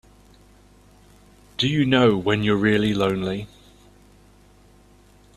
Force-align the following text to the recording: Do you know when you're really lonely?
Do 1.59 1.67
you 1.67 1.85
know 1.85 2.17
when 2.17 2.41
you're 2.41 2.55
really 2.57 2.91
lonely? 2.91 3.47